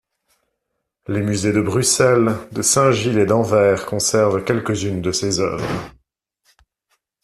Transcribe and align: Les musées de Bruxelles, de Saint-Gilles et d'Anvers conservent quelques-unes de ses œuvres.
Les 1.07 1.21
musées 1.21 1.51
de 1.53 1.61
Bruxelles, 1.61 2.35
de 2.51 2.63
Saint-Gilles 2.63 3.19
et 3.19 3.27
d'Anvers 3.27 3.85
conservent 3.85 4.43
quelques-unes 4.43 4.99
de 4.99 5.11
ses 5.11 5.39
œuvres. 5.39 5.91